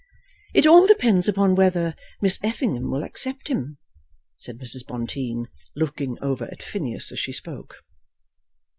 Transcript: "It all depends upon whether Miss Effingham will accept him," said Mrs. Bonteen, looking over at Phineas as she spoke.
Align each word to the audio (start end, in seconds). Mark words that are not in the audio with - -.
"It 0.55 0.65
all 0.65 0.87
depends 0.87 1.27
upon 1.27 1.53
whether 1.53 1.95
Miss 2.23 2.39
Effingham 2.41 2.89
will 2.89 3.03
accept 3.03 3.49
him," 3.49 3.77
said 4.39 4.57
Mrs. 4.57 4.83
Bonteen, 4.83 5.45
looking 5.75 6.17
over 6.23 6.45
at 6.45 6.63
Phineas 6.63 7.11
as 7.11 7.19
she 7.19 7.31
spoke. 7.31 7.75